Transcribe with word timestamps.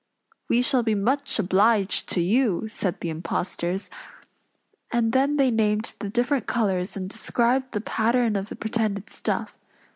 "We 0.49 0.63
shall 0.63 0.81
be 0.81 0.95
much 0.95 1.37
obliged 1.37 2.09
to 2.09 2.21
you," 2.21 2.67
said 2.67 3.01
the 3.01 3.11
impostors, 3.11 3.91
and 4.91 5.11
then 5.13 5.35
they 5.37 5.51
named 5.51 5.93
the 5.99 6.09
different 6.09 6.47
colors 6.47 6.97
and 6.97 7.07
described 7.07 7.71
the 7.73 7.81
pattern 7.81 8.35
of 8.35 8.49
the 8.49 8.55
pretended 8.55 9.11
stuff. 9.11 9.53